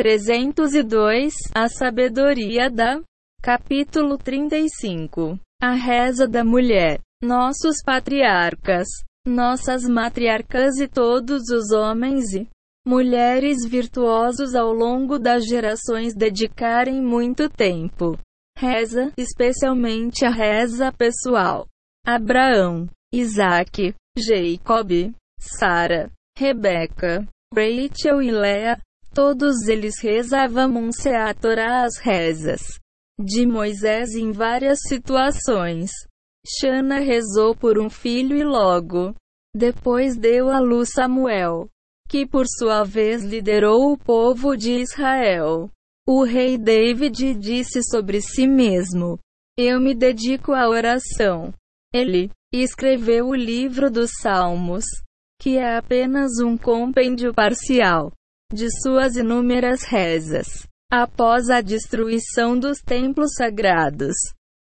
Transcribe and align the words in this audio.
302 0.00 1.34
A 1.54 1.68
sabedoria 1.68 2.70
da 2.70 3.02
Capítulo 3.42 4.16
35 4.16 5.38
A 5.60 5.72
reza 5.72 6.26
da 6.26 6.42
mulher. 6.42 7.00
Nossos 7.22 7.82
patriarcas, 7.84 8.88
nossas 9.26 9.86
matriarcas 9.86 10.78
e 10.78 10.88
todos 10.88 11.50
os 11.50 11.70
homens 11.70 12.32
e 12.32 12.48
mulheres 12.88 13.58
virtuosos 13.68 14.54
ao 14.54 14.72
longo 14.72 15.18
das 15.18 15.44
gerações 15.44 16.14
dedicarem 16.14 17.02
muito 17.02 17.50
tempo. 17.50 18.18
Reza, 18.56 19.12
especialmente 19.18 20.24
a 20.24 20.30
reza 20.30 20.90
pessoal. 20.90 21.66
Abraão, 22.06 22.88
Isaac, 23.12 23.94
Jacob, 24.16 25.12
Sara, 25.38 26.10
Rebeca, 26.38 27.28
Rachel 27.54 28.22
e 28.22 28.30
Lea, 28.30 28.78
todos 29.12 29.68
eles 29.68 29.94
rezavam 30.00 30.90
se 30.92 31.08
a 31.10 31.34
Torá 31.34 31.84
as 31.84 31.98
rezas 31.98 32.60
de 33.22 33.46
Moisés 33.46 34.14
em 34.14 34.32
várias 34.32 34.78
situações. 34.88 35.90
Shana 36.46 36.98
rezou 37.00 37.54
por 37.54 37.78
um 37.78 37.90
filho 37.90 38.36
e 38.36 38.42
logo 38.42 39.14
depois 39.54 40.16
deu 40.16 40.48
à 40.48 40.58
luz 40.60 40.90
Samuel, 40.94 41.68
que 42.08 42.24
por 42.24 42.46
sua 42.46 42.84
vez 42.84 43.22
liderou 43.24 43.92
o 43.92 43.98
povo 43.98 44.56
de 44.56 44.80
Israel. 44.80 45.68
O 46.08 46.22
rei 46.22 46.56
David 46.56 47.34
disse 47.34 47.82
sobre 47.82 48.22
si 48.22 48.46
mesmo: 48.46 49.18
Eu 49.58 49.80
me 49.80 49.94
dedico 49.94 50.52
à 50.52 50.68
oração. 50.68 51.52
Ele 51.92 52.30
escreveu 52.52 53.28
o 53.28 53.34
livro 53.34 53.90
dos 53.90 54.10
Salmos, 54.22 54.84
que 55.40 55.58
é 55.58 55.76
apenas 55.76 56.38
um 56.40 56.56
compêndio 56.56 57.34
parcial 57.34 58.12
de 58.52 58.68
suas 58.82 59.16
inúmeras 59.16 59.82
rezas. 59.82 60.66
Após 60.92 61.48
a 61.48 61.60
destruição 61.60 62.58
dos 62.58 62.80
templos 62.80 63.30
sagrados, 63.36 64.16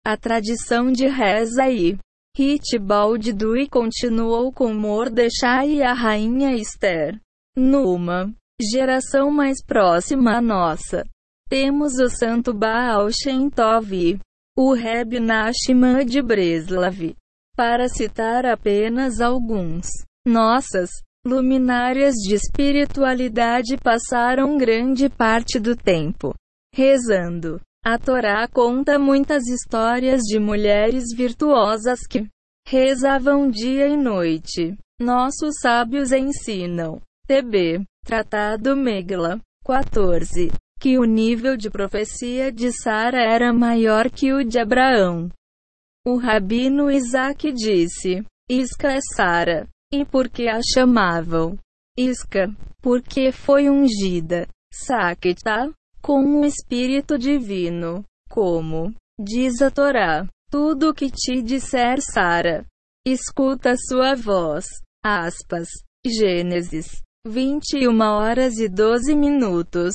a 0.06 0.16
tradição 0.16 0.92
de 0.92 1.08
reza 1.08 1.70
e 1.70 1.98
Hitbald 2.38 3.32
Dui 3.34 3.68
continuou 3.68 4.52
com 4.52 4.74
Mordechai 4.74 5.70
e 5.70 5.84
a 5.84 5.94
rainha 5.94 6.56
Esther. 6.56 7.20
Numa 7.56 8.34
geração 8.60 9.30
mais 9.30 9.64
próxima 9.64 10.38
à 10.38 10.42
nossa, 10.42 11.04
temos 11.50 12.00
o 12.00 12.10
santo 12.10 12.54
Baal 12.54 13.12
Shem 13.12 13.50
Tov, 13.50 14.20
o 14.58 14.74
Reb 14.74 15.20
Nachman 15.20 16.06
de 16.06 16.22
Breslav, 16.22 17.16
para 17.56 17.88
citar 17.88 18.46
apenas 18.46 19.22
alguns. 19.22 19.88
Nossas 20.26 20.90
luminárias 21.26 22.16
de 22.16 22.36
espiritualidade 22.36 23.78
passaram 23.78 24.58
grande 24.58 25.10
parte 25.10 25.60
do 25.60 25.76
tempo 25.76 26.34
rezando. 26.74 27.62
A 27.86 28.00
Torá 28.00 28.48
conta 28.48 28.98
muitas 28.98 29.44
histórias 29.48 30.22
de 30.22 30.40
mulheres 30.40 31.04
virtuosas 31.16 32.00
que 32.10 32.28
rezavam 32.68 33.50
dia 33.50 33.88
e 33.88 33.96
noite. 33.96 34.76
Nossos 35.00 35.60
sábios 35.62 36.12
ensinam. 36.12 37.02
TB. 37.28 37.84
Tratado 38.06 38.76
Megla. 38.76 39.40
14. 39.66 40.52
Que 40.80 40.98
o 40.98 41.04
nível 41.04 41.56
de 41.56 41.70
profecia 41.70 42.52
de 42.52 42.72
Sara 42.72 43.22
era 43.22 43.54
maior 43.54 44.10
que 44.10 44.34
o 44.34 44.44
de 44.44 44.60
Abraão. 44.60 45.30
O 46.06 46.18
rabino 46.18 46.90
Isaac 46.90 47.52
disse: 47.52 48.24
Isca 48.50 48.94
é 48.94 49.00
Sara. 49.16 49.68
E 49.94 50.04
por 50.04 50.28
que 50.28 50.48
a 50.48 50.60
chamavam 50.74 51.56
Isca? 51.96 52.48
Porque 52.82 53.32
foi 53.32 53.70
ungida. 53.70 54.48
Sakita, 54.74 55.72
com 56.02 56.42
o 56.42 56.44
Espírito 56.44 57.16
Divino. 57.16 58.04
Como 58.28 58.92
diz 59.20 59.62
a 59.62 59.70
Torá: 59.70 60.28
Tudo 60.50 60.90
o 60.90 60.94
que 60.96 61.12
te 61.12 61.44
disser 61.44 62.02
Sara, 62.02 62.66
escuta 63.06 63.76
sua 63.78 64.16
voz. 64.16 64.66
Aspas. 65.06 65.70
Gênesis 66.04 67.00
21 67.28 68.02
horas 68.02 68.58
e 68.58 68.68
12 68.68 69.16
minutos. 69.16 69.94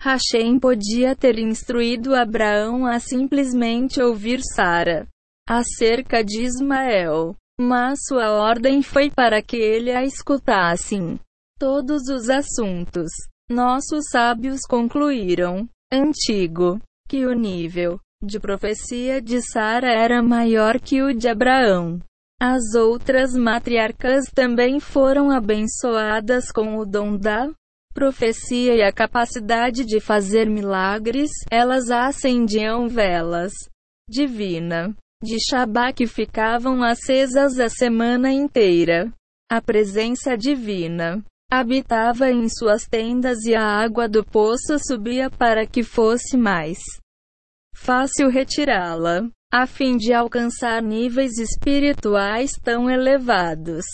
Hashem 0.00 0.60
podia 0.60 1.16
ter 1.16 1.40
instruído 1.40 2.14
Abraão 2.14 2.86
a 2.86 3.00
simplesmente 3.00 4.00
ouvir 4.00 4.40
Sara 4.54 5.08
acerca 5.48 6.22
de 6.22 6.44
Ismael. 6.44 7.34
Mas 7.60 7.98
sua 8.06 8.30
ordem 8.30 8.82
foi 8.82 9.10
para 9.10 9.42
que 9.42 9.56
ele 9.56 9.90
a 9.92 10.04
escutasse 10.04 10.96
todos 11.58 12.08
os 12.08 12.28
assuntos. 12.28 13.10
Nossos 13.48 14.06
sábios 14.10 14.60
concluíram, 14.68 15.68
antigo, 15.92 16.80
que 17.08 17.26
o 17.26 17.32
nível 17.34 18.00
de 18.22 18.40
profecia 18.40 19.20
de 19.20 19.42
Sara 19.42 19.92
era 19.92 20.22
maior 20.22 20.80
que 20.80 21.02
o 21.02 21.12
de 21.12 21.28
Abraão. 21.28 22.00
As 22.40 22.74
outras 22.74 23.34
matriarcas 23.34 24.24
também 24.34 24.80
foram 24.80 25.30
abençoadas 25.30 26.50
com 26.50 26.78
o 26.78 26.84
dom 26.84 27.16
da 27.16 27.50
profecia 27.92 28.74
e 28.74 28.82
a 28.82 28.92
capacidade 28.92 29.84
de 29.84 30.00
fazer 30.00 30.48
milagres, 30.48 31.30
elas 31.50 31.90
acendiam 31.90 32.88
velas 32.88 33.52
divina 34.08 34.96
de 35.22 35.38
Shabá 35.38 35.92
que 35.92 36.06
ficavam 36.06 36.82
acesas 36.82 37.58
a 37.58 37.68
semana 37.68 38.32
inteira. 38.32 39.12
A 39.50 39.60
presença 39.60 40.36
divina 40.36 41.22
habitava 41.50 42.30
em 42.30 42.48
suas 42.48 42.86
tendas 42.86 43.44
e 43.44 43.54
a 43.54 43.62
água 43.62 44.08
do 44.08 44.24
poço 44.24 44.78
subia 44.78 45.30
para 45.30 45.66
que 45.66 45.82
fosse 45.82 46.36
mais 46.36 46.78
fácil 47.74 48.28
retirá-la, 48.28 49.28
a 49.52 49.66
fim 49.66 49.96
de 49.96 50.12
alcançar 50.12 50.82
níveis 50.82 51.38
espirituais 51.38 52.52
tão 52.62 52.90
elevados. 52.90 53.84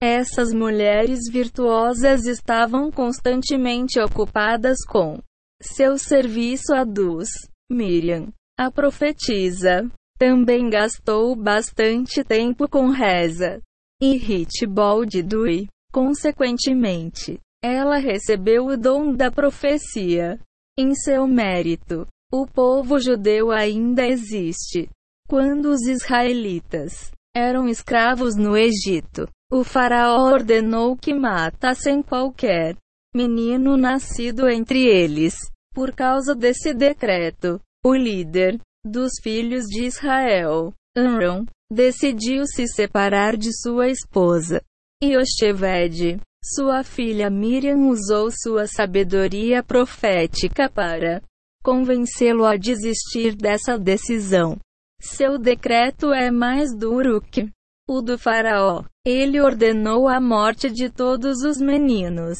Essas 0.00 0.52
mulheres 0.52 1.20
virtuosas 1.30 2.26
estavam 2.26 2.90
constantemente 2.90 4.00
ocupadas 4.00 4.78
com 4.86 5.18
seu 5.60 5.98
serviço 5.98 6.72
a 6.72 6.84
Duz. 6.84 7.28
Miriam, 7.70 8.28
a 8.58 8.70
profetisa, 8.70 9.90
também 10.20 10.68
gastou 10.68 11.34
bastante 11.34 12.22
tempo 12.22 12.68
com 12.68 12.90
reza 12.90 13.62
e 14.02 14.16
Hitbald 14.16 15.22
Dui. 15.22 15.66
Consequentemente, 15.90 17.40
ela 17.64 17.96
recebeu 17.96 18.66
o 18.66 18.76
dom 18.76 19.14
da 19.14 19.30
profecia. 19.30 20.38
Em 20.78 20.94
seu 20.94 21.26
mérito, 21.26 22.06
o 22.30 22.46
povo 22.46 23.00
judeu 23.00 23.50
ainda 23.50 24.06
existe. 24.06 24.90
Quando 25.26 25.70
os 25.70 25.86
israelitas 25.86 27.10
eram 27.34 27.66
escravos 27.66 28.36
no 28.36 28.56
Egito, 28.58 29.26
o 29.50 29.64
faraó 29.64 30.32
ordenou 30.32 30.96
que 30.96 31.14
matassem 31.14 32.02
qualquer 32.02 32.76
menino 33.14 33.74
nascido 33.74 34.50
entre 34.50 34.84
eles. 34.84 35.34
Por 35.74 35.94
causa 35.94 36.34
desse 36.34 36.74
decreto, 36.74 37.58
o 37.84 37.94
líder 37.94 38.60
dos 38.84 39.12
filhos 39.22 39.66
de 39.66 39.84
Israel, 39.84 40.72
Aaron, 40.96 41.44
decidiu 41.70 42.46
se 42.46 42.66
separar 42.66 43.36
de 43.36 43.50
sua 43.52 43.88
esposa. 43.88 44.62
Yosheved, 45.02 46.20
sua 46.42 46.82
filha 46.82 47.30
Miriam 47.30 47.88
usou 47.88 48.30
sua 48.30 48.66
sabedoria 48.66 49.62
profética 49.62 50.68
para 50.68 51.22
convencê-lo 51.62 52.44
a 52.44 52.56
desistir 52.56 53.36
dessa 53.36 53.78
decisão. 53.78 54.58
Seu 55.00 55.38
decreto 55.38 56.12
é 56.12 56.30
mais 56.30 56.74
duro 56.76 57.20
que 57.20 57.50
o 57.88 58.00
do 58.00 58.18
faraó. 58.18 58.84
Ele 59.04 59.40
ordenou 59.40 60.08
a 60.08 60.20
morte 60.20 60.70
de 60.70 60.90
todos 60.90 61.42
os 61.42 61.58
meninos. 61.58 62.38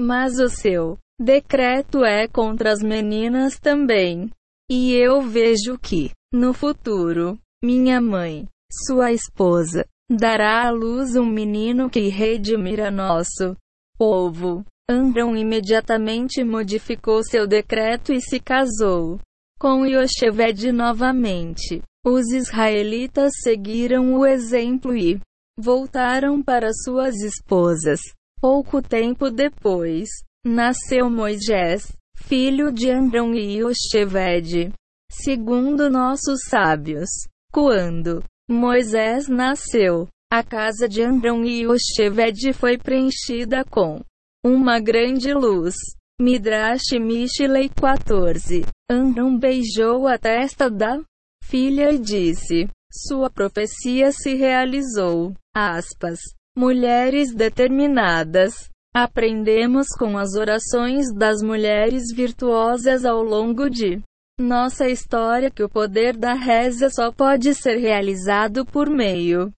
Mas 0.00 0.38
o 0.38 0.48
seu 0.48 0.98
decreto 1.20 2.04
é 2.04 2.28
contra 2.28 2.72
as 2.72 2.82
meninas 2.82 3.58
também. 3.58 4.30
E 4.70 4.92
eu 4.92 5.22
vejo 5.22 5.78
que, 5.78 6.10
no 6.32 6.52
futuro, 6.52 7.38
minha 7.62 8.00
mãe, 8.00 8.46
sua 8.86 9.12
esposa, 9.12 9.86
dará 10.10 10.66
à 10.66 10.70
luz 10.70 11.16
um 11.16 11.26
menino 11.26 11.90
que 11.90 12.08
redimira 12.08 12.90
nosso 12.90 13.56
povo. 13.98 14.64
Amram 14.90 15.36
imediatamente 15.36 16.42
modificou 16.42 17.22
seu 17.22 17.46
decreto 17.46 18.12
e 18.12 18.20
se 18.20 18.40
casou 18.40 19.20
com 19.58 19.86
Yosheved 19.86 20.72
novamente. 20.72 21.82
Os 22.04 22.32
israelitas 22.32 23.30
seguiram 23.44 24.14
o 24.14 24.26
exemplo 24.26 24.96
e 24.96 25.20
voltaram 25.56 26.42
para 26.42 26.72
suas 26.72 27.14
esposas. 27.20 28.00
Pouco 28.40 28.82
tempo 28.82 29.30
depois, 29.30 30.08
nasceu 30.44 31.08
Moisés, 31.08 31.96
filho 32.22 32.72
de 32.72 32.90
Andrão 32.90 33.34
e 33.34 33.58
Yosheved. 33.58 34.72
Segundo 35.10 35.90
nossos 35.90 36.40
sábios, 36.48 37.08
quando 37.52 38.24
Moisés 38.48 39.28
nasceu, 39.28 40.08
a 40.32 40.42
casa 40.42 40.88
de 40.88 41.02
Andrão 41.02 41.44
e 41.44 41.64
Yosheved 41.64 42.52
foi 42.54 42.78
preenchida 42.78 43.64
com 43.64 44.00
uma 44.44 44.80
grande 44.80 45.34
luz. 45.34 45.74
Midrash 46.20 46.92
Mishlei 46.98 47.68
14. 47.68 48.64
Amram 48.90 49.38
beijou 49.38 50.06
a 50.06 50.16
testa 50.16 50.70
da 50.70 51.00
filha 51.44 51.92
e 51.92 51.98
disse: 51.98 52.68
Sua 52.90 53.28
profecia 53.28 54.12
se 54.12 54.34
realizou. 54.34 55.34
Aspas. 55.54 56.18
Mulheres 56.56 57.34
determinadas. 57.34 58.71
Aprendemos 58.94 59.86
com 59.98 60.18
as 60.18 60.34
orações 60.34 61.06
das 61.14 61.42
mulheres 61.42 62.12
virtuosas 62.14 63.06
ao 63.06 63.22
longo 63.22 63.70
de 63.70 64.02
nossa 64.38 64.88
história 64.88 65.50
que 65.50 65.62
o 65.62 65.68
poder 65.68 66.14
da 66.16 66.34
reza 66.34 66.90
só 66.90 67.10
pode 67.10 67.54
ser 67.54 67.76
realizado 67.76 68.66
por 68.66 68.90
meio 68.90 69.50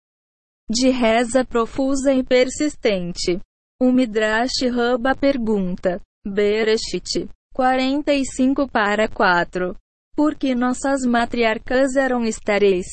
de 0.70 0.88
reza 0.88 1.44
profusa 1.44 2.12
e 2.12 2.22
persistente. 2.22 3.40
O 3.81 3.90
Midrash 3.90 4.62
Rabba 4.72 5.16
pergunta: 5.16 6.00
Bereshit 6.25 7.28
45 7.52 8.69
para 8.69 9.08
4. 9.08 9.76
Por 10.14 10.36
que 10.36 10.54
nossas 10.54 11.04
matriarcas 11.04 11.96
eram 11.96 12.25
estéreis? 12.25 12.86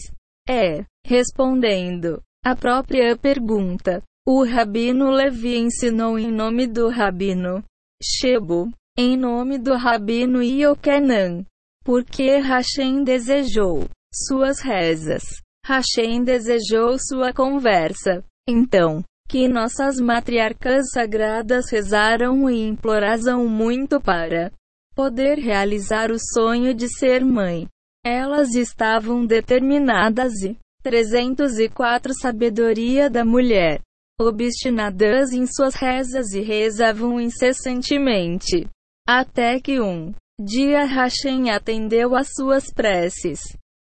É, 0.49 0.83
respondendo 1.05 2.21
a 2.43 2.55
própria 2.55 3.15
pergunta, 3.15 4.01
o 4.27 4.43
Rabino 4.43 5.09
Levi 5.09 5.57
ensinou 5.57 6.17
em 6.17 6.31
nome 6.31 6.67
do 6.67 6.89
Rabino 6.89 7.63
Shebo, 8.01 8.69
em 8.95 9.17
nome 9.17 9.57
do 9.57 9.75
Rabino 9.75 10.43
Iokenan, 10.43 11.43
porque 11.83 12.37
Hashem 12.37 13.03
desejou 13.03 13.89
suas 14.13 14.59
rezas. 14.59 15.23
Hashem 15.65 16.23
desejou 16.23 16.97
sua 16.99 17.33
conversa. 17.33 18.23
Então, 18.47 19.03
que 19.27 19.47
nossas 19.47 19.99
matriarcas 19.99 20.91
sagradas 20.91 21.71
rezaram 21.71 22.47
e 22.47 22.67
imploraram 22.67 23.47
muito 23.47 23.99
para 23.99 24.51
poder 24.95 25.39
realizar 25.39 26.11
o 26.11 26.17
sonho 26.19 26.75
de 26.75 26.87
ser 26.87 27.25
mãe. 27.25 27.67
Elas 28.05 28.53
estavam 28.53 29.25
determinadas 29.25 30.43
e 30.43 30.55
304 30.83 32.13
Sabedoria 32.13 33.09
da 33.09 33.25
mulher 33.25 33.81
obstinadas 34.19 35.31
em 35.31 35.45
suas 35.45 35.75
rezas 35.75 36.33
e 36.33 36.41
rezavam 36.41 37.19
incessantemente. 37.19 38.67
Até 39.07 39.59
que 39.59 39.79
um 39.79 40.13
dia 40.39 40.85
Hashem 40.85 41.49
atendeu 41.49 42.15
às 42.15 42.29
suas 42.33 42.71
preces. 42.73 43.39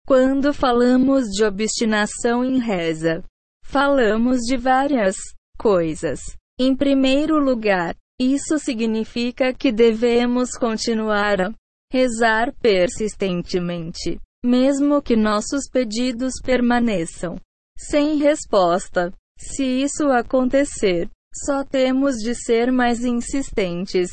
Quando 0.05 0.53
falamos 0.53 1.27
de 1.27 1.43
obstinação 1.43 2.43
em 2.43 2.59
reza, 2.59 3.23
falamos 3.63 4.41
de 4.41 4.57
várias 4.57 5.15
coisas. 5.57 6.19
Em 6.59 6.75
primeiro 6.75 7.39
lugar, 7.39 7.95
isso 8.19 8.59
significa 8.59 9.53
que 9.53 9.71
devemos 9.71 10.51
continuar 10.51 11.41
a 11.41 11.53
rezar 11.91 12.53
persistentemente, 12.61 14.19
mesmo 14.43 15.01
que 15.01 15.15
nossos 15.15 15.69
pedidos 15.71 16.33
permaneçam 16.43 17.37
sem 17.77 18.17
resposta. 18.17 19.11
Se 19.37 19.63
isso 19.63 20.07
acontecer, 20.11 21.09
só 21.45 21.63
temos 21.63 22.15
de 22.17 22.35
ser 22.35 22.71
mais 22.71 23.03
insistentes 23.03 24.09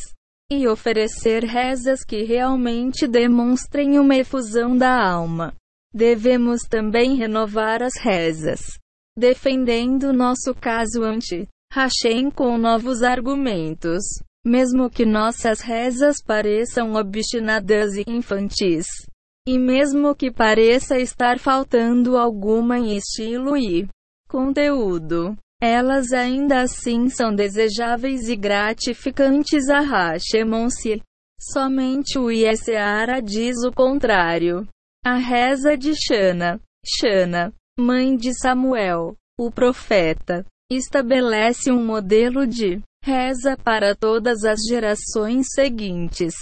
e 0.50 0.66
oferecer 0.66 1.44
rezas 1.44 2.02
que 2.04 2.24
realmente 2.24 3.06
demonstrem 3.06 3.98
uma 3.98 4.16
efusão 4.16 4.76
da 4.76 4.90
alma. 4.90 5.54
Devemos 5.94 6.62
também 6.62 7.16
renovar 7.16 7.82
as 7.82 7.96
rezas, 7.96 8.60
defendendo 9.16 10.12
nosso 10.12 10.54
caso 10.54 11.02
ante 11.02 11.46
Hashem 11.72 12.30
com 12.30 12.58
novos 12.58 13.02
argumentos, 13.02 14.02
mesmo 14.44 14.90
que 14.90 15.04
nossas 15.04 15.60
rezas 15.60 16.16
pareçam 16.24 16.94
obstinadas 16.94 17.94
e 17.94 18.04
infantis. 18.08 18.86
E 19.46 19.58
mesmo 19.58 20.14
que 20.14 20.30
pareça 20.30 20.98
estar 20.98 21.38
faltando 21.38 22.16
alguma 22.16 22.78
em 22.78 22.96
estilo 22.96 23.56
e 23.56 23.88
conteúdo. 24.30 25.36
Elas 25.60 26.12
ainda 26.12 26.62
assim 26.62 27.10
são 27.10 27.34
desejáveis 27.34 28.28
e 28.28 28.36
gratificantes 28.36 29.68
a 29.68 29.80
Hashemon-se. 29.80 31.02
Somente 31.38 32.18
o 32.18 32.30
Yeseara 32.30 33.20
diz 33.20 33.56
o 33.64 33.72
contrário. 33.72 34.66
A 35.04 35.16
reza 35.16 35.76
de 35.76 35.92
Shana, 35.94 36.60
Shana, 36.86 37.52
mãe 37.78 38.16
de 38.16 38.32
Samuel, 38.38 39.16
o 39.38 39.50
profeta, 39.50 40.46
estabelece 40.70 41.72
um 41.72 41.84
modelo 41.84 42.46
de 42.46 42.80
reza 43.04 43.56
para 43.56 43.94
todas 43.94 44.44
as 44.44 44.60
gerações 44.68 45.46
seguintes. 45.54 46.34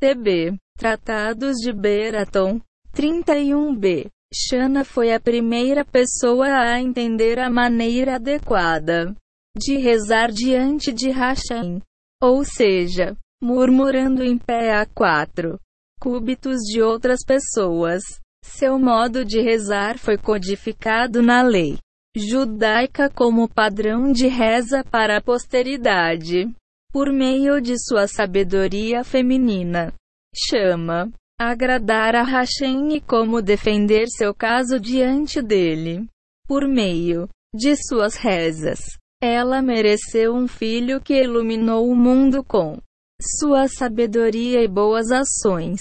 TB, 0.00 0.56
Tratados 0.76 1.56
de 1.56 1.72
Beraton, 1.72 2.60
31b. 2.94 4.08
Shana 4.32 4.84
foi 4.84 5.12
a 5.12 5.20
primeira 5.20 5.84
pessoa 5.84 6.46
a 6.46 6.80
entender 6.80 7.38
a 7.38 7.48
maneira 7.48 8.16
adequada 8.16 9.14
de 9.56 9.76
rezar 9.76 10.30
diante 10.30 10.92
de 10.92 11.10
Hashem, 11.10 11.80
ou 12.22 12.44
seja, 12.44 13.16
murmurando 13.42 14.22
em 14.22 14.36
pé 14.36 14.74
a 14.74 14.86
quatro 14.86 15.58
cúbitos 16.00 16.58
de 16.60 16.82
outras 16.82 17.20
pessoas. 17.24 18.02
Seu 18.44 18.78
modo 18.78 19.24
de 19.24 19.40
rezar 19.40 19.98
foi 19.98 20.16
codificado 20.16 21.20
na 21.22 21.42
lei 21.42 21.78
judaica 22.16 23.08
como 23.08 23.48
padrão 23.48 24.12
de 24.12 24.26
reza 24.26 24.82
para 24.82 25.18
a 25.18 25.22
posteridade, 25.22 26.52
por 26.92 27.12
meio 27.12 27.60
de 27.60 27.74
sua 27.78 28.08
sabedoria 28.08 29.04
feminina. 29.04 29.92
Chama 30.34 31.10
agradar 31.40 32.16
a 32.16 32.24
Hashem 32.24 32.96
e 32.96 33.00
como 33.00 33.40
defender 33.40 34.08
seu 34.08 34.34
caso 34.34 34.80
diante 34.80 35.40
dele. 35.40 36.08
Por 36.48 36.66
meio 36.66 37.28
de 37.54 37.76
suas 37.76 38.16
rezas, 38.16 38.80
ela 39.22 39.62
mereceu 39.62 40.34
um 40.34 40.48
filho 40.48 41.00
que 41.00 41.22
iluminou 41.22 41.88
o 41.88 41.94
mundo 41.94 42.42
com 42.42 42.78
sua 43.20 43.68
sabedoria 43.68 44.62
e 44.62 44.68
boas 44.68 45.12
ações. 45.12 45.80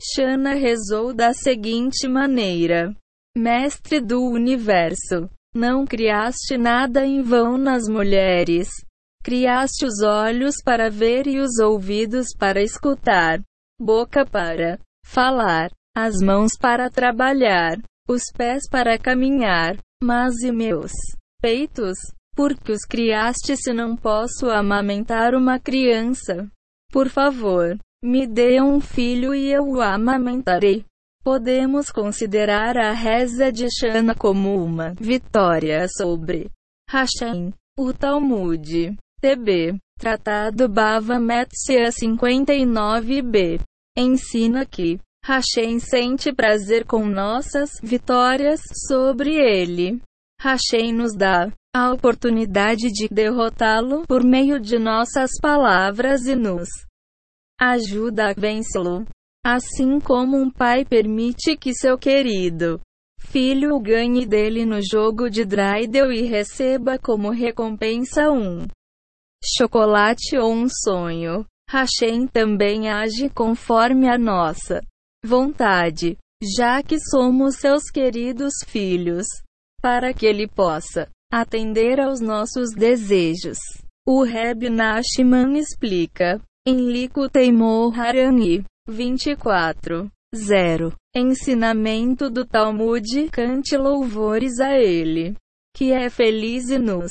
Shana 0.00 0.54
rezou 0.54 1.12
da 1.12 1.34
seguinte 1.34 2.08
maneira: 2.08 2.94
Mestre 3.36 4.00
do 4.00 4.22
universo, 4.22 5.28
não 5.54 5.86
criaste 5.86 6.56
nada 6.56 7.04
em 7.04 7.20
vão 7.22 7.58
nas 7.58 7.86
mulheres. 7.86 8.68
Criaste 9.22 9.84
os 9.84 10.02
olhos 10.02 10.54
para 10.64 10.88
ver 10.88 11.26
e 11.26 11.40
os 11.40 11.58
ouvidos 11.58 12.28
para 12.38 12.62
escutar, 12.62 13.42
boca 13.80 14.24
para 14.24 14.78
falar, 15.06 15.70
as 15.96 16.16
mãos 16.20 16.50
para 16.60 16.90
trabalhar, 16.90 17.78
os 18.08 18.22
pés 18.36 18.68
para 18.68 18.98
caminhar, 18.98 19.78
mas 20.02 20.34
e 20.42 20.52
meus 20.52 20.92
peitos? 21.40 21.96
Porque 22.34 22.72
os 22.72 22.84
criaste 22.84 23.56
se 23.56 23.72
não 23.72 23.96
posso 23.96 24.50
amamentar 24.50 25.34
uma 25.34 25.58
criança? 25.58 26.50
Por 26.92 27.08
favor, 27.08 27.78
me 28.04 28.26
dê 28.26 28.60
um 28.60 28.78
filho 28.78 29.34
e 29.34 29.50
eu 29.50 29.66
o 29.66 29.80
amamentarei. 29.80 30.84
Podemos 31.24 31.90
considerar 31.90 32.76
a 32.76 32.92
reza 32.92 33.50
de 33.50 33.66
Shana 33.70 34.14
como 34.14 34.62
uma 34.62 34.94
vitória 35.00 35.86
sobre 35.88 36.50
Hashem. 36.90 37.54
O 37.78 37.92
Talmud. 37.92 38.96
TB. 39.20 39.78
Tratado 39.98 40.68
Bava 40.68 41.18
Metzia 41.18 41.88
59b 41.88 43.60
ensina 43.96 44.66
que 44.66 45.00
Hashem 45.24 45.80
sente 45.80 46.32
prazer 46.32 46.84
com 46.84 47.04
nossas 47.06 47.70
vitórias 47.82 48.60
sobre 48.86 49.34
ele. 49.34 50.00
Hashem 50.40 50.92
nos 50.92 51.16
dá 51.16 51.50
a 51.74 51.92
oportunidade 51.92 52.92
de 52.92 53.08
derrotá-lo 53.08 54.04
por 54.06 54.22
meio 54.22 54.60
de 54.60 54.78
nossas 54.78 55.30
palavras 55.40 56.26
e 56.26 56.36
nos 56.36 56.68
ajuda 57.60 58.30
a 58.30 58.32
vencê-lo. 58.32 59.04
Assim 59.44 59.98
como 60.00 60.36
um 60.36 60.50
pai 60.50 60.84
permite 60.84 61.56
que 61.56 61.72
seu 61.72 61.96
querido 61.96 62.80
filho 63.18 63.78
ganhe 63.80 64.24
dele 64.26 64.64
no 64.64 64.80
jogo 64.80 65.28
de 65.28 65.44
Dreidel 65.44 66.12
e 66.12 66.22
receba 66.22 66.98
como 66.98 67.30
recompensa 67.30 68.30
um 68.30 68.66
chocolate 69.56 70.36
ou 70.36 70.52
um 70.52 70.66
sonho. 70.68 71.44
Hashem 71.68 72.28
também 72.28 72.88
age 72.88 73.28
conforme 73.28 74.08
a 74.08 74.16
nossa 74.16 74.80
vontade, 75.24 76.16
já 76.42 76.82
que 76.82 76.98
somos 77.00 77.56
seus 77.56 77.90
queridos 77.90 78.52
filhos, 78.66 79.26
para 79.82 80.14
que 80.14 80.26
ele 80.26 80.46
possa 80.46 81.08
atender 81.32 82.00
aos 82.00 82.20
nossos 82.20 82.70
desejos. 82.72 83.58
O 84.06 84.22
Reb 84.22 84.70
Nachman 84.70 85.58
explica, 85.58 86.40
em 86.64 86.76
Likutei 86.76 87.50
Moharani 87.50 88.64
24, 88.88 90.08
0, 90.34 90.92
ensinamento 91.14 92.30
do 92.30 92.44
Talmud, 92.44 93.28
cante 93.32 93.76
louvores 93.76 94.60
a 94.60 94.78
ele, 94.78 95.34
que 95.74 95.92
é 95.92 96.08
feliz 96.08 96.68
e 96.68 96.78
nos 96.78 97.10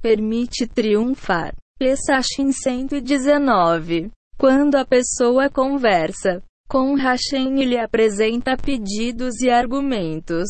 permite 0.00 0.66
triunfar. 0.68 1.52
Pesachim 1.78 2.50
119. 2.50 4.10
Quando 4.36 4.74
a 4.74 4.84
pessoa 4.84 5.48
conversa 5.48 6.42
com 6.68 6.96
Hashem, 6.96 7.62
ele 7.62 7.78
apresenta 7.78 8.56
pedidos 8.56 9.40
e 9.40 9.48
argumentos. 9.48 10.48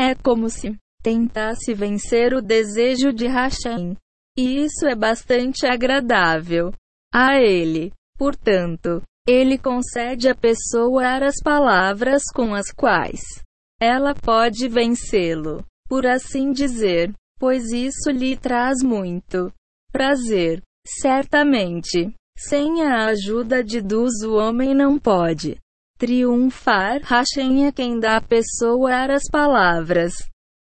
É 0.00 0.14
como 0.14 0.48
se 0.48 0.74
tentasse 1.02 1.74
vencer 1.74 2.32
o 2.32 2.40
desejo 2.40 3.12
de 3.12 3.26
Hashem. 3.26 3.94
E 4.34 4.64
isso 4.64 4.86
é 4.86 4.94
bastante 4.94 5.66
agradável 5.66 6.72
a 7.12 7.38
ele. 7.38 7.92
Portanto, 8.16 9.02
ele 9.28 9.58
concede 9.58 10.30
à 10.30 10.34
pessoa 10.34 11.18
as 11.18 11.36
palavras 11.44 12.22
com 12.34 12.54
as 12.54 12.72
quais 12.72 13.20
ela 13.78 14.14
pode 14.14 14.68
vencê-lo, 14.68 15.62
por 15.86 16.06
assim 16.06 16.50
dizer, 16.50 17.12
pois 17.38 17.72
isso 17.72 18.10
lhe 18.10 18.38
traz 18.38 18.82
muito 18.82 19.52
prazer. 19.92 20.62
Certamente, 20.84 22.12
sem 22.36 22.82
a 22.82 23.06
ajuda 23.06 23.62
de 23.62 23.80
Deus 23.80 24.22
o 24.24 24.34
homem 24.34 24.74
não 24.74 24.98
pode 24.98 25.56
triunfar. 25.96 27.00
Hashem 27.04 27.66
é 27.66 27.70
quem 27.70 28.00
dá 28.00 28.16
à 28.16 28.20
pessoa 28.20 29.04
as 29.04 29.22
palavras, 29.30 30.12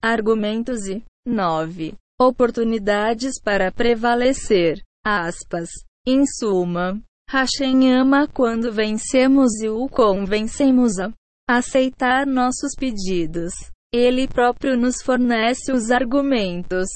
argumentos 0.03 0.87
e 0.87 1.05
9. 1.27 1.95
Oportunidades 2.19 3.39
para 3.43 3.71
prevalecer. 3.71 4.83
Aspas. 5.05 5.69
Em 6.07 6.25
suma, 6.25 7.03
Hashem 7.29 7.93
ama 7.93 8.27
quando 8.27 8.73
vencemos 8.73 9.61
e 9.61 9.69
o 9.69 9.89
convencemos 9.89 10.99
a 10.99 11.13
aceitar 11.49 12.25
nossos 12.27 12.75
pedidos. 12.79 13.53
Ele 13.93 14.27
próprio 14.27 14.77
nos 14.77 15.03
fornece 15.03 15.73
os 15.73 15.91
argumentos 15.91 16.87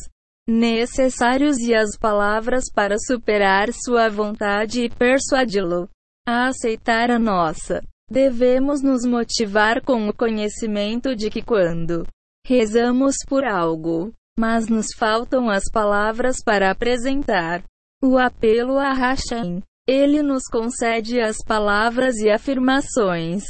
necessários 0.48 1.58
e 1.58 1.74
as 1.74 1.96
palavras 1.98 2.64
para 2.72 2.96
superar 2.98 3.68
sua 3.72 4.08
vontade 4.08 4.82
e 4.84 4.90
persuadi-lo 4.90 5.88
a 6.26 6.48
aceitar 6.48 7.10
a 7.10 7.18
nossa. 7.18 7.80
Devemos 8.10 8.82
nos 8.82 9.04
motivar 9.04 9.82
com 9.82 10.08
o 10.08 10.12
conhecimento 10.12 11.14
de 11.14 11.30
que 11.30 11.42
quando 11.42 12.06
rezamos 12.44 13.16
por 13.28 13.44
algo, 13.44 14.12
mas 14.38 14.68
nos 14.68 14.86
faltam 14.96 15.48
as 15.48 15.64
palavras 15.70 16.42
para 16.44 16.70
apresentar 16.70 17.62
o 18.02 18.18
apelo 18.18 18.78
a 18.78 18.92
Hashem, 18.92 19.62
ele 19.86 20.22
nos 20.22 20.44
concede 20.50 21.20
as 21.20 21.36
palavras 21.44 22.16
e 22.16 22.30
afirmações 22.30 23.44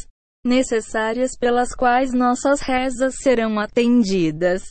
necessárias 0.44 1.36
pelas 1.38 1.74
quais 1.74 2.12
nossas 2.12 2.60
rezas 2.60 3.14
serão 3.22 3.58
atendidas. 3.58 4.62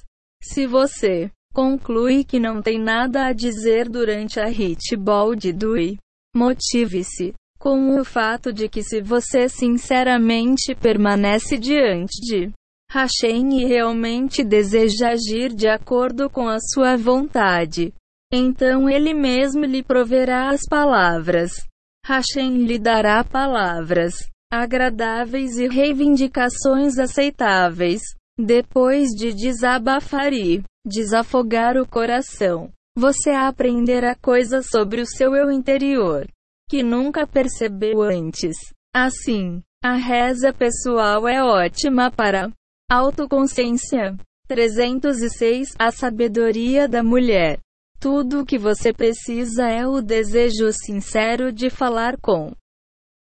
Se 0.43 0.65
você 0.65 1.31
conclui 1.53 2.23
que 2.23 2.39
não 2.39 2.61
tem 2.61 2.79
nada 2.79 3.25
a 3.25 3.33
dizer 3.33 3.89
durante 3.89 4.39
a 4.39 4.49
hitball 4.49 5.35
de 5.35 5.51
Dui, 5.51 5.97
motive-se 6.35 7.33
com 7.59 7.99
o 7.99 8.03
fato 8.03 8.53
de 8.53 8.69
que 8.69 8.81
se 8.81 9.01
você 9.01 9.49
sinceramente 9.49 10.73
permanece 10.75 11.57
diante 11.57 12.21
de 12.21 12.51
Hashem 12.91 13.61
e 13.61 13.65
realmente 13.65 14.43
deseja 14.43 15.09
agir 15.09 15.53
de 15.53 15.67
acordo 15.67 16.29
com 16.29 16.47
a 16.47 16.57
sua 16.59 16.95
vontade, 16.95 17.93
então 18.31 18.89
ele 18.89 19.13
mesmo 19.13 19.65
lhe 19.65 19.83
proverá 19.83 20.49
as 20.49 20.61
palavras. 20.69 21.51
Hashem 22.05 22.65
lhe 22.65 22.79
dará 22.79 23.23
palavras 23.23 24.15
agradáveis 24.51 25.57
e 25.57 25.67
reivindicações 25.67 26.97
aceitáveis. 26.97 28.01
Depois 28.37 29.09
de 29.09 29.33
desabafar 29.33 30.33
e 30.33 30.63
desafogar 30.85 31.77
o 31.77 31.87
coração, 31.87 32.71
você 32.95 33.31
aprenderá 33.31 34.15
coisas 34.15 34.67
sobre 34.69 35.01
o 35.01 35.05
seu 35.05 35.35
eu 35.35 35.51
interior 35.51 36.27
que 36.69 36.83
nunca 36.83 37.25
percebeu 37.25 38.03
antes. 38.03 38.55
Assim, 38.95 39.61
a 39.83 39.95
reza 39.95 40.53
pessoal 40.53 41.27
é 41.27 41.43
ótima 41.43 42.11
para 42.11 42.51
autoconsciência. 42.89 44.15
306 44.47 45.75
A 45.77 45.91
sabedoria 45.91 46.87
da 46.87 47.03
mulher. 47.03 47.59
Tudo 47.99 48.41
o 48.41 48.45
que 48.45 48.57
você 48.57 48.93
precisa 48.93 49.67
é 49.67 49.85
o 49.85 50.01
desejo 50.01 50.71
sincero 50.71 51.51
de 51.51 51.69
falar 51.69 52.17
com 52.17 52.53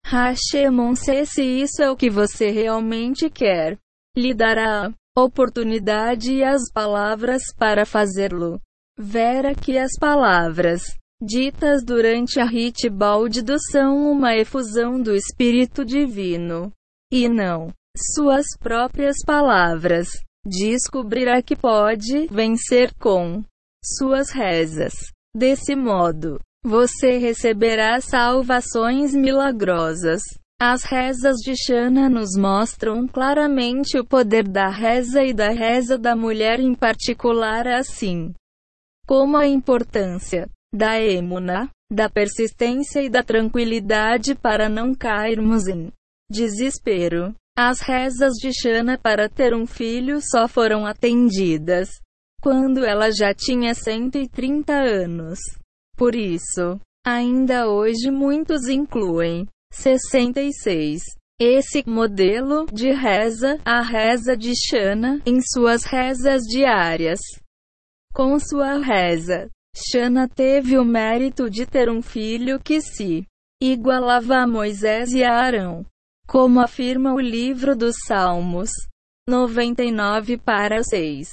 Hashemon 0.05 0.95
se 0.95 1.43
isso 1.43 1.81
é 1.81 1.89
o 1.89 1.95
que 1.95 2.09
você 2.09 2.51
realmente 2.51 3.29
quer. 3.29 3.77
Lhe 4.15 4.33
dará 4.33 4.91
oportunidade 5.15 6.33
e 6.33 6.43
as 6.43 6.71
palavras 6.71 7.43
para 7.57 7.85
fazê-lo. 7.85 8.59
Vera 8.97 9.55
que 9.55 9.77
as 9.77 9.91
palavras 9.99 10.83
ditas 11.21 11.83
durante 11.83 12.39
a 12.39 12.45
Hit 12.45 12.89
Baldido 12.89 13.55
são 13.71 14.11
uma 14.11 14.35
efusão 14.35 15.01
do 15.01 15.15
Espírito 15.15 15.85
Divino. 15.85 16.71
E 17.11 17.29
não 17.29 17.71
suas 18.13 18.45
próprias 18.59 19.15
palavras. 19.25 20.07
Descobrirá 20.45 21.41
que 21.41 21.55
pode 21.55 22.27
vencer 22.27 22.93
com 22.95 23.43
suas 23.83 24.29
rezas. 24.29 24.93
Desse 25.33 25.75
modo, 25.75 26.39
você 26.63 27.17
receberá 27.17 27.99
salvações 27.99 29.13
milagrosas. 29.13 30.21
As 30.59 30.83
rezas 30.85 31.35
de 31.43 31.53
Shana 31.53 32.07
nos 32.07 32.37
mostram 32.37 33.05
claramente 33.07 33.99
o 33.99 34.05
poder 34.05 34.47
da 34.47 34.69
reza 34.69 35.21
e 35.21 35.33
da 35.33 35.49
reza 35.49 35.97
da 35.97 36.15
mulher 36.15 36.61
em 36.61 36.73
particular, 36.73 37.67
assim 37.67 38.33
como 39.05 39.35
a 39.35 39.45
importância 39.45 40.49
da 40.73 40.99
emuna, 40.99 41.69
da 41.91 42.09
persistência 42.09 43.03
e 43.03 43.09
da 43.09 43.21
tranquilidade 43.21 44.33
para 44.33 44.69
não 44.69 44.95
cairmos 44.95 45.67
em 45.67 45.91
desespero. 46.31 47.35
As 47.57 47.81
rezas 47.81 48.33
de 48.33 48.51
Shana 48.53 48.97
para 48.97 49.29
ter 49.29 49.53
um 49.53 49.65
filho 49.65 50.19
só 50.21 50.47
foram 50.47 50.85
atendidas 50.85 51.89
quando 52.41 52.85
ela 52.85 53.11
já 53.11 53.33
tinha 53.33 53.73
130 53.73 54.73
anos. 54.73 55.39
Por 55.97 56.15
isso, 56.15 56.79
ainda 57.05 57.69
hoje 57.69 58.09
muitos 58.09 58.67
incluem 58.67 59.47
66. 59.75 61.01
Esse 61.39 61.83
modelo 61.85 62.65
de 62.71 62.91
reza, 62.91 63.59
a 63.65 63.81
reza 63.81 64.35
de 64.37 64.53
Shana, 64.55 65.21
em 65.25 65.41
suas 65.41 65.83
rezas 65.83 66.43
diárias. 66.43 67.19
Com 68.13 68.39
sua 68.39 68.77
reza, 68.79 69.49
Shana 69.75 70.29
teve 70.29 70.77
o 70.77 70.85
mérito 70.85 71.49
de 71.49 71.65
ter 71.65 71.89
um 71.89 72.01
filho 72.01 72.57
que 72.57 72.79
se 72.79 73.27
igualava 73.61 74.37
a 74.37 74.47
Moisés 74.47 75.11
e 75.11 75.23
a 75.23 75.33
Arão. 75.33 75.85
Como 76.25 76.61
afirma 76.61 77.13
o 77.13 77.19
livro 77.19 77.75
dos 77.75 77.95
Salmos 78.07 78.69
99 79.27 80.37
para 80.37 80.81
6. 80.83 81.27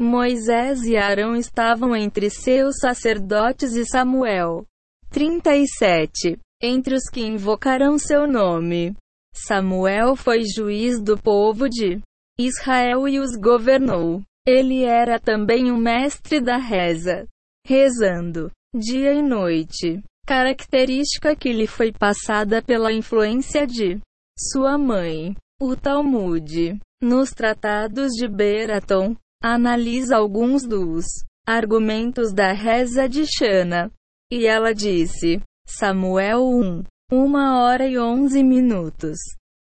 Moisés 0.00 0.82
e 0.82 0.96
Arão 0.96 1.34
estavam 1.34 1.94
entre 1.96 2.30
seus 2.30 2.78
sacerdotes 2.78 3.74
e 3.74 3.84
Samuel. 3.84 4.64
37. 5.10 6.38
Entre 6.62 6.94
os 6.94 7.04
que 7.10 7.20
invocarão 7.20 7.98
seu 7.98 8.26
nome. 8.26 8.94
Samuel 9.34 10.14
foi 10.14 10.42
juiz 10.44 11.00
do 11.00 11.16
povo 11.16 11.68
de 11.68 12.00
Israel 12.38 13.08
e 13.08 13.18
os 13.18 13.36
governou. 13.36 14.22
Ele 14.46 14.84
era 14.84 15.18
também 15.18 15.70
um 15.70 15.76
mestre 15.76 16.40
da 16.40 16.56
reza, 16.56 17.26
rezando 17.66 18.50
dia 18.74 19.12
e 19.12 19.22
noite, 19.22 20.02
característica 20.26 21.34
que 21.34 21.52
lhe 21.52 21.66
foi 21.66 21.92
passada 21.92 22.62
pela 22.62 22.92
influência 22.92 23.66
de 23.66 23.98
sua 24.38 24.78
mãe. 24.78 25.34
O 25.60 25.76
Talmud, 25.76 26.78
nos 27.02 27.30
tratados 27.30 28.12
de 28.12 28.28
Beraton, 28.28 29.16
analisa 29.42 30.16
alguns 30.16 30.66
dos 30.66 31.04
argumentos 31.46 32.32
da 32.32 32.52
reza 32.52 33.08
de 33.08 33.24
Shana. 33.26 33.90
E 34.32 34.46
ela 34.46 34.72
disse: 34.72 35.40
Samuel 35.78 36.42
1. 36.42 36.84
Uma 37.12 37.62
hora 37.62 37.86
e 37.86 37.96
onze 37.96 38.42
minutos. 38.42 39.16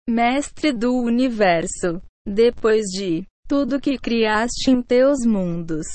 Mestre 0.08 0.70
do 0.70 0.92
universo. 0.92 2.00
Depois 2.26 2.84
de 2.90 3.26
tudo 3.48 3.80
que 3.80 3.96
criaste 3.96 4.70
em 4.70 4.82
teus 4.82 5.24
mundos. 5.26 5.86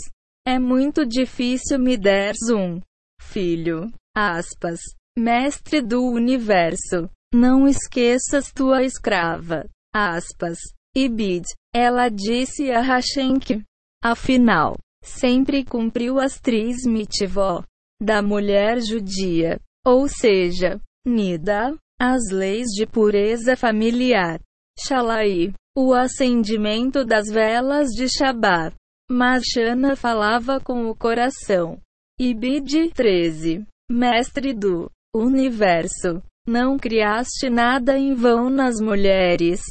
É 0.47 0.57
muito 0.57 1.05
difícil 1.05 1.77
me 1.77 1.95
deres 1.95 2.49
um 2.49 2.81
filho. 3.21 3.91
Aspas. 4.15 4.79
Mestre 5.17 5.79
do 5.79 6.03
universo. 6.03 7.07
Não 7.31 7.67
esqueças 7.67 8.51
tua 8.51 8.83
escrava. 8.83 9.65
Aspas. 9.93 10.57
Ibid. 10.95 11.45
Ela 11.73 12.09
disse 12.09 12.71
a 12.71 12.81
Hashem 12.81 13.39
que 13.39 13.63
Afinal, 14.03 14.75
sempre 15.03 15.63
cumpriu 15.63 16.19
as 16.19 16.39
três 16.39 16.83
mitzvot 16.83 17.63
da 18.01 18.21
mulher 18.21 18.79
judia, 18.79 19.59
ou 19.85 20.07
seja, 20.07 20.79
Nida, 21.05 21.75
as 21.99 22.29
leis 22.31 22.67
de 22.67 22.85
pureza 22.85 23.55
familiar, 23.55 24.39
Shalai, 24.79 25.53
o 25.77 25.93
acendimento 25.93 27.03
das 27.03 27.27
velas 27.29 27.89
de 27.89 28.07
Shabat. 28.07 28.75
Marshana 29.11 29.95
falava 29.95 30.59
com 30.59 30.89
o 30.89 30.95
coração. 30.95 31.79
Ibid 32.19 32.91
13, 32.93 33.65
mestre 33.91 34.53
do 34.53 34.89
universo, 35.15 36.21
Não 36.47 36.77
criaste 36.77 37.49
nada 37.49 37.97
em 37.97 38.13
vão 38.13 38.49
nas 38.49 38.79
mulheres. 38.79 39.61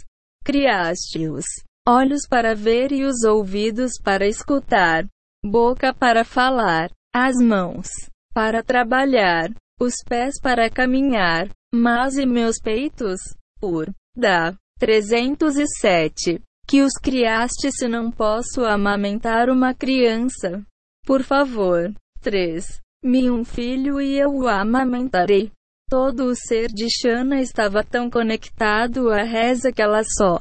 Criaste-os 0.45 1.45
olhos 1.88 2.27
para 2.29 2.55
ver 2.55 2.93
e 2.93 3.05
os 3.05 3.25
ouvidos 3.25 3.93
para 4.05 4.27
escutar, 4.27 5.07
boca 5.43 5.95
para 5.95 6.23
falar, 6.23 6.91
as 7.15 7.37
mãos 7.37 7.88
para 8.35 8.62
trabalhar, 8.62 9.49
os 9.79 9.95
pés 10.09 10.41
para 10.41 10.69
caminhar, 10.71 11.49
mas 11.73 12.17
e 12.17 12.27
meus 12.27 12.59
peitos? 12.59 13.21
Por 13.61 13.93
da 14.17 14.57
307 14.79 16.41
que 16.67 16.83
os 16.83 16.93
criaste 17.03 17.71
se 17.73 17.89
não 17.89 18.11
posso 18.11 18.65
amamentar 18.65 19.49
uma 19.49 19.73
criança? 19.75 20.63
Por 21.05 21.23
favor. 21.23 21.93
3. 22.21 22.81
Me 23.03 23.31
um 23.31 23.45
filho 23.45 24.01
e 24.01 24.19
eu 24.19 24.31
o 24.35 24.49
amamentarei. 24.49 25.51
Todo 25.89 26.27
o 26.27 26.35
ser 26.35 26.69
de 26.69 26.87
Shana 26.91 27.41
estava 27.41 27.83
tão 27.83 28.11
conectado 28.11 29.09
à 29.09 29.23
reza 29.23 29.73
que 29.73 29.81
ela 29.81 30.03
só 30.05 30.41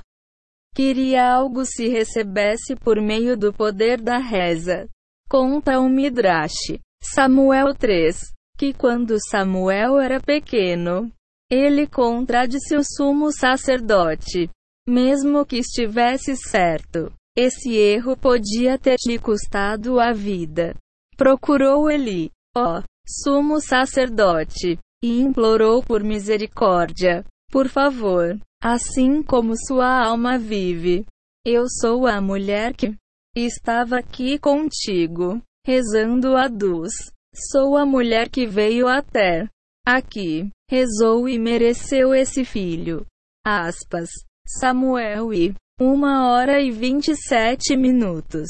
queria 0.76 1.34
algo 1.34 1.66
se 1.66 1.88
recebesse 1.88 2.76
por 2.76 3.02
meio 3.02 3.36
do 3.36 3.52
poder 3.52 4.00
da 4.00 4.20
reza. 4.20 4.88
Conta 5.30 5.80
o 5.80 5.90
Midrash. 5.90 6.78
Samuel 7.02 7.74
3. 7.74 8.37
Que 8.58 8.74
quando 8.74 9.18
Samuel 9.30 10.00
era 10.00 10.20
pequeno, 10.20 11.12
ele 11.50 11.88
contradisse 11.88 12.76
o 12.76 12.84
sumo 12.84 13.32
sacerdote. 13.32 14.50
Mesmo 14.88 15.46
que 15.46 15.58
estivesse 15.58 16.36
certo, 16.36 17.12
esse 17.36 17.76
erro 17.76 18.18
podia 18.18 18.80
ter 18.80 18.98
lhe 19.06 19.20
custado 19.20 20.00
a 20.00 20.12
vida. 20.12 20.76
Procurou 21.16 21.90
Eli, 21.90 22.32
ó 22.56 22.82
sumo 23.08 23.62
sacerdote, 23.62 24.78
e 25.02 25.22
implorou 25.22 25.82
por 25.82 26.04
misericórdia. 26.04 27.24
Por 27.50 27.70
favor, 27.70 28.38
assim 28.62 29.24
como 29.24 29.54
sua 29.56 30.06
alma 30.06 30.38
vive, 30.38 31.06
eu 31.46 31.66
sou 31.70 32.06
a 32.06 32.20
mulher 32.20 32.76
que 32.76 32.94
estava 33.36 34.00
aqui 34.00 34.38
contigo, 34.38 35.42
rezando 35.66 36.36
a 36.36 36.48
Duz. 36.48 36.92
Sou 37.52 37.78
a 37.78 37.86
mulher 37.86 38.30
que 38.30 38.48
veio 38.48 38.88
até 38.88 39.48
aqui, 39.86 40.50
rezou 40.68 41.30
e 41.30 41.38
mereceu 41.38 42.12
esse 42.12 42.44
filho. 42.44 43.06
Aspas. 43.46 44.10
Samuel 44.60 45.32
e 45.32 45.54
uma 45.80 46.32
hora 46.32 46.60
e 46.60 46.72
vinte 46.72 47.10
e 47.10 47.16
sete 47.16 47.78
minutos. 47.78 48.48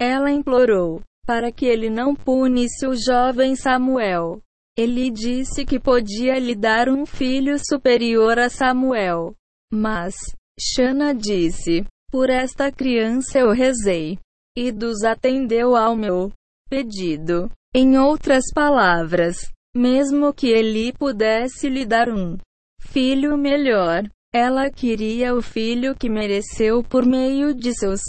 Ela 0.00 0.30
implorou 0.30 1.02
para 1.26 1.52
que 1.52 1.66
ele 1.66 1.90
não 1.90 2.14
punisse 2.14 2.86
o 2.86 2.94
jovem 2.94 3.54
Samuel. 3.54 4.40
Ele 4.78 5.10
disse 5.10 5.66
que 5.66 5.78
podia 5.78 6.38
lhe 6.38 6.54
dar 6.54 6.88
um 6.88 7.04
filho 7.04 7.58
superior 7.58 8.38
a 8.38 8.48
Samuel. 8.48 9.34
Mas, 9.70 10.14
Shana 10.58 11.14
disse: 11.14 11.84
Por 12.10 12.30
esta 12.30 12.72
criança 12.72 13.40
eu 13.40 13.52
rezei. 13.52 14.18
E 14.56 14.72
dos 14.72 15.04
atendeu 15.04 15.76
ao 15.76 15.94
meu 15.94 16.32
pedido. 16.70 17.50
Em 17.74 17.96
outras 17.96 18.44
palavras, 18.54 19.48
mesmo 19.74 20.34
que 20.34 20.48
Eli 20.48 20.92
pudesse 20.92 21.70
lhe 21.70 21.86
dar 21.86 22.10
um 22.10 22.36
filho 22.80 23.38
melhor, 23.38 24.02
ela 24.34 24.70
queria 24.70 25.34
o 25.34 25.40
filho 25.40 25.94
que 25.94 26.08
mereceu 26.08 26.82
por 26.82 27.06
meio 27.06 27.54
de 27.54 27.74
seus 27.74 28.00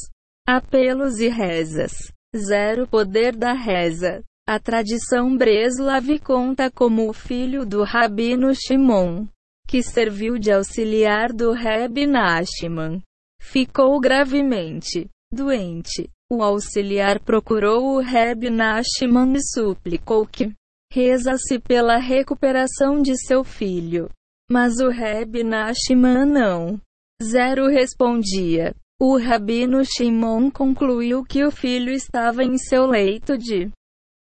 apelos 0.46 1.20
e 1.20 1.30
rezas. 1.30 1.94
Zero 2.36 2.88
poder 2.88 3.36
da 3.36 3.54
reza. 3.54 4.22
A 4.46 4.60
tradição 4.60 5.38
Breslav 5.38 6.20
conta 6.20 6.70
como 6.70 7.10
o 7.10 7.14
filho 7.14 7.66
do 7.66 7.84
Rabino 7.84 8.54
Shimon, 8.54 9.26
que 9.66 9.82
serviu 9.82 10.38
de 10.38 10.52
auxiliar 10.52 11.32
do 11.32 11.54
Reb 11.54 12.06
Nachman, 12.06 13.02
ficou 13.40 13.98
gravemente 14.02 15.10
doente. 15.34 16.10
O 16.32 16.42
auxiliar 16.42 17.20
procurou 17.20 17.96
o 17.96 18.00
Reb 18.00 18.50
Nachman 18.50 19.34
e 19.34 19.42
suplicou 19.42 20.26
que 20.26 20.54
reza-se 20.92 21.60
pela 21.60 21.98
recuperação 21.98 23.02
de 23.02 23.16
seu 23.18 23.44
filho. 23.44 24.10
Mas 24.50 24.80
o 24.80 24.90
Reb 24.90 25.44
Nachman 25.44 26.26
não. 26.26 26.82
Zero 27.22 27.68
respondia. 27.68 28.76
O 29.00 29.18
rabino 29.18 29.84
Shimon 29.84 30.50
concluiu 30.50 31.24
que 31.24 31.44
o 31.44 31.52
filho 31.52 31.92
estava 31.92 32.44
em 32.44 32.58
seu 32.58 32.86
leito 32.86 33.38
de 33.38 33.70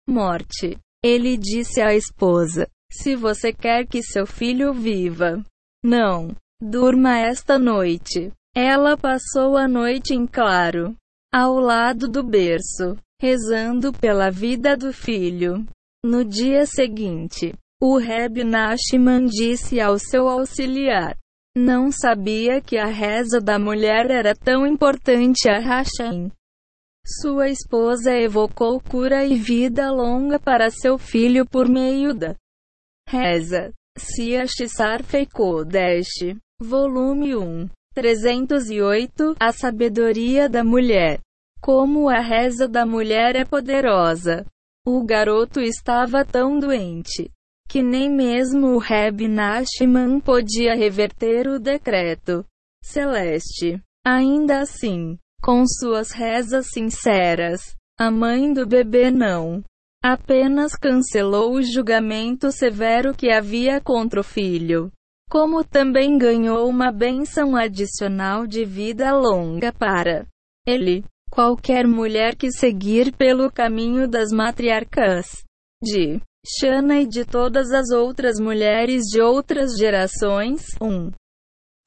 morte. 0.09 0.79
Ele 1.03 1.37
disse 1.37 1.81
à 1.81 1.94
esposa: 1.94 2.68
Se 2.92 3.14
você 3.14 3.53
quer 3.53 3.87
que 3.87 4.03
seu 4.03 4.27
filho 4.27 4.72
viva, 4.72 5.42
não 5.83 6.35
durma 6.61 7.18
esta 7.18 7.59
noite. 7.59 8.33
Ela 8.55 8.96
passou 8.96 9.57
a 9.57 9.68
noite 9.68 10.12
em 10.14 10.27
claro, 10.27 10.96
ao 11.32 11.58
lado 11.58 12.08
do 12.08 12.22
berço, 12.22 12.96
rezando 13.20 13.92
pela 13.92 14.30
vida 14.30 14.76
do 14.76 14.92
filho. 14.92 15.66
No 16.04 16.24
dia 16.24 16.64
seguinte, 16.64 17.52
o 17.80 17.96
Reb 17.96 18.44
Nachman 18.44 19.26
disse 19.26 19.80
ao 19.80 19.98
seu 19.98 20.28
auxiliar: 20.28 21.16
Não 21.56 21.90
sabia 21.90 22.60
que 22.60 22.76
a 22.76 22.86
reza 22.86 23.40
da 23.40 23.58
mulher 23.58 24.10
era 24.10 24.34
tão 24.34 24.66
importante 24.66 25.48
a 25.48 25.58
Hashem. 25.58 26.30
Sua 27.22 27.48
esposa 27.48 28.12
evocou 28.14 28.80
cura 28.80 29.24
e 29.24 29.34
vida 29.34 29.90
longa 29.90 30.38
para 30.38 30.70
seu 30.70 30.98
filho 30.98 31.46
por 31.46 31.68
meio 31.68 32.14
da 32.14 32.34
reza. 33.08 33.72
Siashissar 33.96 35.02
Feikodesh. 35.02 36.36
Volume 36.60 37.34
1. 37.34 37.68
308 37.94 39.37
A 39.40 39.53
Sabedoria 39.53 40.48
da 40.48 40.62
Mulher. 40.62 41.20
Como 41.61 42.09
a 42.09 42.20
reza 42.20 42.68
da 42.68 42.87
mulher 42.87 43.35
é 43.37 43.44
poderosa. 43.44 44.46
O 44.87 45.05
garoto 45.05 45.61
estava 45.61 46.24
tão 46.24 46.59
doente 46.59 47.31
que 47.68 47.83
nem 47.83 48.11
mesmo 48.11 48.68
o 48.68 48.79
Reb 48.79 49.29
Nachman 49.29 50.20
podia 50.20 50.74
reverter 50.74 51.46
o 51.46 51.59
decreto 51.59 52.44
celeste. 52.83 53.79
Ainda 54.05 54.61
assim, 54.61 55.18
com 55.42 55.66
suas 55.66 56.11
rezas 56.11 56.68
sinceras, 56.72 57.77
a 57.98 58.11
mãe 58.11 58.53
do 58.55 58.66
bebê 58.66 59.11
não 59.11 59.62
apenas 60.03 60.74
cancelou 60.74 61.55
o 61.55 61.62
julgamento 61.62 62.51
severo 62.51 63.12
que 63.14 63.31
havia 63.31 63.81
contra 63.81 64.20
o 64.20 64.24
filho, 64.24 64.90
como 65.28 65.62
também 65.62 66.16
ganhou 66.16 66.68
uma 66.68 66.90
bênção 66.90 67.54
adicional 67.54 68.46
de 68.46 68.64
vida 68.64 69.12
longa 69.12 69.72
para 69.72 70.26
ele. 70.66 71.04
Qualquer 71.30 71.86
mulher 71.86 72.34
que 72.34 72.50
seguir 72.50 73.14
pelo 73.14 73.52
caminho 73.52 74.08
das 74.08 74.30
matriarcas 74.32 75.26
de 75.82 76.20
Shana 76.46 77.02
e 77.02 77.06
de 77.06 77.24
todas 77.24 77.70
as 77.70 77.90
outras 77.90 78.40
mulheres 78.40 79.02
de 79.04 79.20
outras 79.20 79.76
gerações, 79.76 80.62
um 80.80 81.10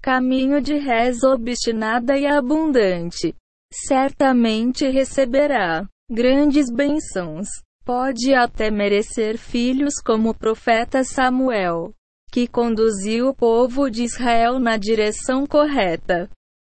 caminho 0.02 0.62
de 0.62 0.78
reza 0.78 1.30
obstinada 1.30 2.18
e 2.18 2.28
abundante, 2.28 3.34
certamente 3.74 4.88
receberá 4.88 5.88
grandes 6.10 6.72
bênçãos. 6.72 7.48
Pode 7.84 8.34
até 8.34 8.70
merecer 8.70 9.40
filhos 9.40 9.96
como 10.06 10.30
o 10.30 10.38
profeta 10.38 11.04
Samuel, 11.04 11.92
que 12.32 12.48
conduziu 12.48 13.28
o 13.28 13.34
povo 13.34 13.90
de 13.90 14.04
Israel 14.04 14.58
na 14.58 14.78
direção 14.78 15.46
correta. 15.46 16.30